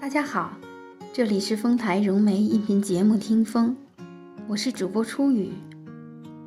[0.00, 0.56] 大家好，
[1.12, 3.76] 这里是丰台融媒音频节目《听风》，
[4.48, 5.52] 我是主播初雨。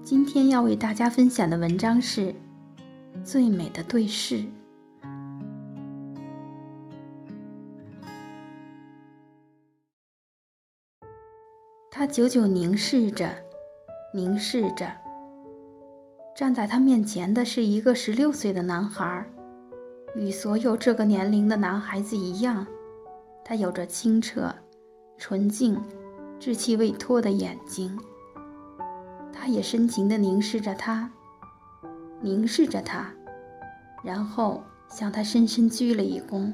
[0.03, 2.21] 今天要为大家分享的文章是
[3.24, 4.39] 《最美的对视》。
[11.92, 13.30] 他久久凝视着，
[14.16, 14.92] 凝视着。
[16.36, 19.24] 站在他面前的是一个十六岁的男孩，
[20.16, 22.66] 与所有这个年龄的男孩子一样。
[23.46, 24.54] 他有着清澈、
[25.18, 25.82] 纯净、
[26.39, 28.00] 稚气未脱的眼睛。
[29.32, 31.11] 他也深情地凝视着他，
[32.21, 33.11] 凝视着他，
[34.03, 36.53] 然后向他深深鞠了一躬。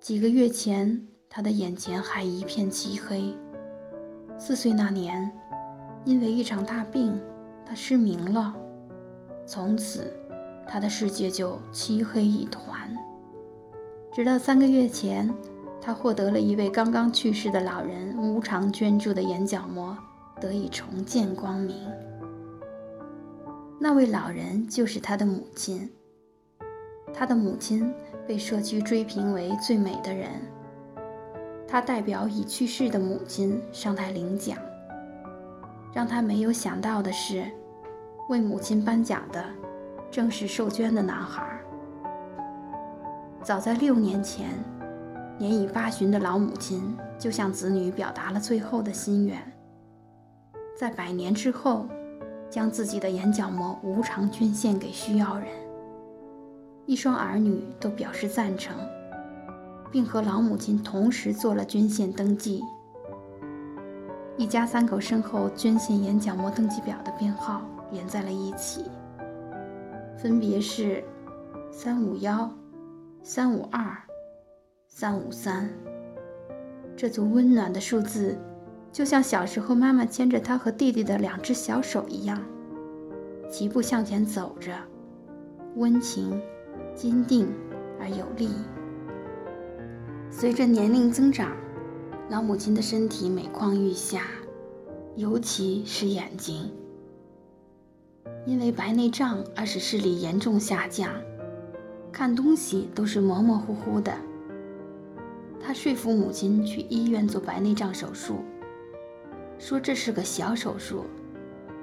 [0.00, 3.34] 几个月前，他的眼前还一片漆黑。
[4.36, 5.30] 四岁那年，
[6.04, 7.18] 因为一场大病，
[7.64, 8.54] 他失明了。
[9.46, 10.12] 从此，
[10.66, 12.94] 他的世界就漆黑一团。
[14.12, 15.32] 直到三个月前，
[15.80, 19.96] 他获得了一位刚刚去世的老人无偿捐助的眼角膜，
[20.38, 21.74] 得以重见光明。
[23.78, 25.90] 那位老人就是他的母亲。
[27.14, 27.90] 他的母亲
[28.26, 30.28] 被社区追评为最美的人。
[31.66, 34.58] 他代表已去世的母亲上台领奖。
[35.90, 37.50] 让他没有想到的是，
[38.28, 39.42] 为母亲颁奖的
[40.10, 41.61] 正是受捐的男孩。
[43.42, 44.50] 早在六年前，
[45.36, 49.36] 年已八旬的老母亲就向子女表达了最后的心愿：
[50.78, 51.86] 在百年之后，
[52.48, 55.48] 将自己的眼角膜无偿捐献给需要人。
[56.86, 58.76] 一双儿女都表示赞成，
[59.90, 62.62] 并和老母亲同时做了捐献登记。
[64.36, 68.84] 一家三口身后捐献眼角膜登记表的编号连在了一起，
[70.16, 71.02] 分别是
[71.72, 72.48] 三五幺。
[73.24, 73.96] 三五二，
[74.88, 75.70] 三五三，
[76.96, 78.36] 这组温暖的数字，
[78.90, 82.42] 就像小时候妈妈牵着他和弟弟的两只小手一样，
[83.48, 84.72] 齐步向前走着，
[85.76, 86.42] 温情、
[86.96, 87.46] 坚定
[88.00, 88.48] 而有力。
[90.28, 91.52] 随着年龄增长，
[92.28, 94.22] 老母亲的身体每况愈下，
[95.14, 96.72] 尤其是眼睛，
[98.46, 101.08] 因为白内障而使视力严重下降。
[102.12, 104.12] 看东西都是模模糊糊的。
[105.58, 108.44] 他说服母亲去医院做白内障手术，
[109.58, 111.04] 说这是个小手术，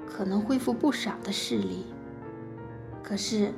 [0.06, 1.86] 可能恢复不少的视力。
[3.02, 3.52] 可是，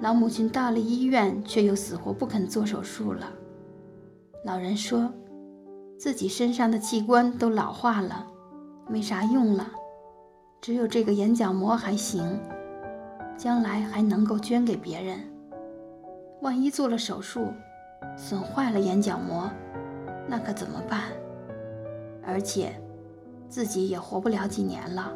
[0.00, 3.32] 老母亲到了医院，却又死活不肯做手术了。
[4.44, 5.10] 老人说，
[5.96, 8.26] 自己身上的器官都老化了，
[8.88, 9.70] 没啥用了，
[10.60, 12.38] 只有这个眼角膜还行，
[13.38, 15.18] 将来还能够捐给别人。
[16.44, 17.54] 万一做了手术，
[18.18, 19.50] 损坏了眼角膜，
[20.28, 21.04] 那可怎么办？
[22.22, 22.78] 而且
[23.48, 25.10] 自己也活不了几年了。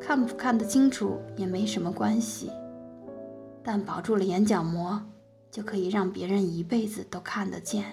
[0.00, 2.50] 看不看得清楚也没什么关系，
[3.62, 4.98] 但保住了眼角膜，
[5.50, 7.84] 就可以让别人一辈子都看得见。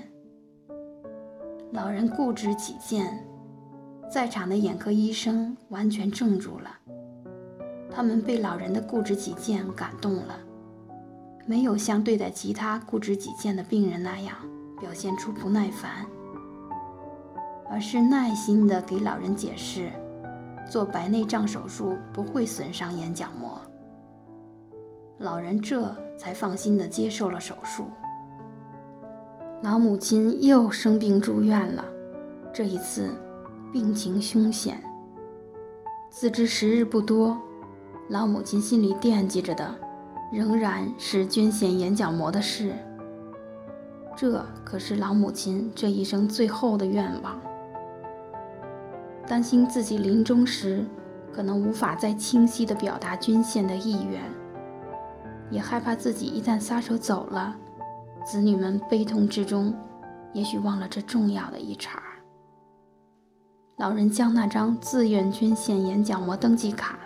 [1.73, 3.27] 老人固执己见，
[4.09, 6.69] 在场的眼科医生完全怔住了，
[7.91, 10.39] 他们被老人的固执己见感动了。
[11.45, 14.35] 没有像对待其他固执己见的病人那样
[14.79, 16.05] 表现出不耐烦，
[17.69, 19.91] 而是耐心地给老人解释，
[20.69, 23.61] 做白内障手术不会损伤眼角膜。
[25.19, 27.85] 老人这才放心地接受了手术。
[29.61, 31.85] 老母亲又生病住院了，
[32.51, 33.15] 这一次
[33.71, 34.83] 病情凶险。
[36.09, 37.37] 自知时日不多，
[38.09, 39.84] 老母亲心里惦记着的。
[40.35, 42.73] 仍然是捐献眼角膜的事，
[44.17, 47.39] 这可是老母亲这一生最后的愿望。
[49.25, 50.85] 担心自己临终时
[51.31, 54.21] 可能无法再清晰地表达捐献的意愿，
[55.49, 57.55] 也害怕自己一旦撒手走了，
[58.25, 59.73] 子女们悲痛之中，
[60.33, 62.03] 也许忘了这重要的一茬。
[63.77, 66.99] 老人将那张自愿捐献眼角膜登记卡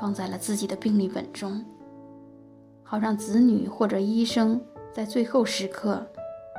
[0.00, 1.60] 放在了自己的病历本中。
[2.92, 4.60] 好让子女或者医生
[4.92, 6.06] 在最后时刻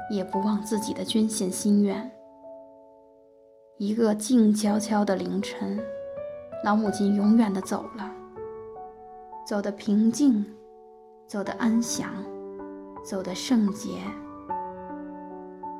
[0.10, 2.12] 也不忘自己的捐献心愿。
[3.78, 5.80] 一个静悄悄的凌晨，
[6.64, 8.12] 老母亲永远的走了，
[9.46, 10.44] 走得平静，
[11.28, 12.10] 走得安详，
[13.06, 14.00] 走得圣洁。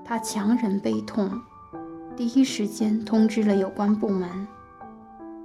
[0.06, 1.32] 她强忍悲痛，
[2.16, 4.30] 第一时间通知了有关部门。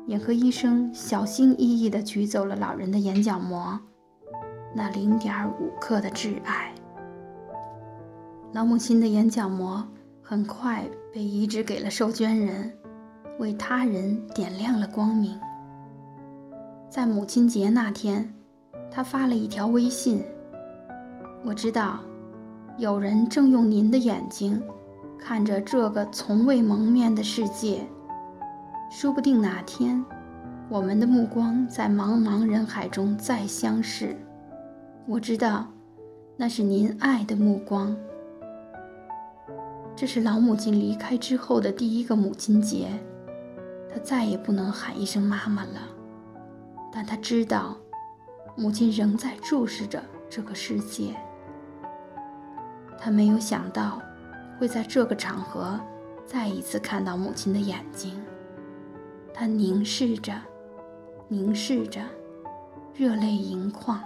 [0.08, 3.81] 眼科医生小心翼翼地取走了老人的眼角膜。
[4.78, 6.72] 那零点五克的挚爱，
[8.52, 9.84] 老母亲的眼角膜
[10.22, 12.72] 很快被移植给了受捐人，
[13.40, 15.36] 为他人点亮了光明。
[16.88, 18.32] 在母亲节那天，
[18.88, 20.22] 他发了一条微信
[21.44, 21.98] ：“我知道，
[22.76, 24.62] 有人正用您的眼睛
[25.19, 27.84] 看着这个从未蒙面的世界。
[28.92, 30.04] 说不定哪天，
[30.69, 34.16] 我们的目光在茫茫人海中再相视。
[35.10, 35.66] 我知道，
[36.37, 37.96] 那是您爱的目光。”
[39.96, 42.90] 这是老母亲离开之后的第一个母亲节，
[43.88, 45.88] 她再也不能喊一声妈妈了。
[46.93, 47.75] 但她知道，
[48.55, 51.16] 母亲仍在注视着这个世界。
[52.99, 54.02] 她没有想到，
[54.58, 55.81] 会在这个场合
[56.26, 58.12] 再一次看到母亲的眼睛。
[59.32, 60.34] 她凝视着，
[61.28, 62.02] 凝视着，
[62.94, 63.99] 热泪盈眶。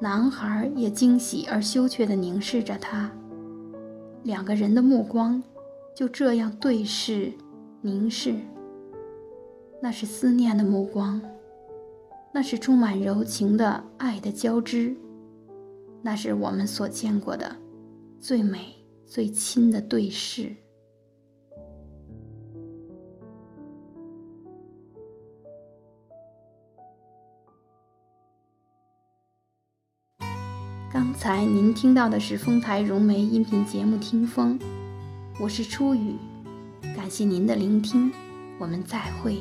[0.00, 3.10] 男孩也惊喜而羞怯地凝视着她。
[4.22, 5.42] 两个人的目光
[5.94, 7.30] 就这样对视、
[7.82, 8.34] 凝视。
[9.82, 11.20] 那是思念的目光，
[12.32, 14.96] 那是充满柔情的爱的交织，
[16.02, 17.54] 那是我们所见过的
[18.18, 18.74] 最美、
[19.06, 20.54] 最亲的对视。
[31.10, 34.56] 刚才您听到的是丰台融媒音频节目《听风》，
[35.40, 36.14] 我是初雨，
[36.96, 38.12] 感谢您的聆听，
[38.60, 39.36] 我们再会。